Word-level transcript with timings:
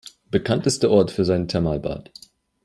Bekannt 0.31 0.65
ist 0.65 0.81
der 0.81 0.89
Ort 0.89 1.11
für 1.11 1.25
sein 1.25 1.47
Thermalbad. 1.47 2.11